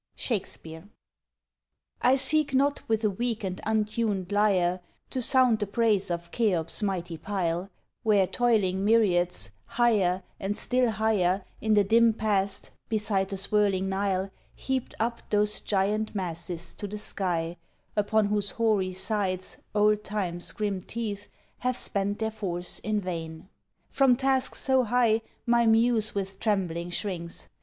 SHAKESPEARE. 0.15 0.89
I 2.01 2.15
seek 2.15 2.55
not 2.55 2.81
with 2.89 3.03
a 3.03 3.09
weak 3.11 3.43
and 3.43 3.61
untuned 3.67 4.31
lyre 4.31 4.79
To 5.11 5.21
sound 5.21 5.59
the 5.59 5.67
praise 5.67 6.09
of 6.09 6.31
Cheop's 6.31 6.81
mighty 6.81 7.19
pile, 7.19 7.69
Where 8.01 8.25
toiling 8.25 8.83
myriads, 8.83 9.51
higher 9.77 10.23
and 10.39 10.57
still 10.57 10.89
higher, 10.89 11.45
In 11.61 11.75
the 11.75 11.83
dim 11.83 12.13
past, 12.15 12.71
beside 12.89 13.29
the 13.29 13.37
swirling 13.37 13.89
Nile, 13.89 14.31
Heaped 14.55 14.95
up 14.99 15.21
those 15.29 15.59
giant 15.61 16.15
masses 16.15 16.73
to 16.73 16.87
the 16.87 16.97
sky, 16.97 17.57
Upon 17.95 18.25
whose 18.25 18.53
hoary 18.57 18.93
sides 18.93 19.57
old 19.75 20.03
Time's 20.03 20.51
grim 20.51 20.81
teeth 20.81 21.27
Have 21.59 21.77
spent 21.77 22.17
their 22.17 22.31
force 22.31 22.79
in 22.79 23.01
vain. 23.01 23.49
From 23.91 24.15
task 24.15 24.55
so 24.55 24.81
high 24.83 25.21
My 25.45 25.67
muse 25.67 26.15
with 26.15 26.39
trembling 26.39 26.89
shrinks. 26.89 27.49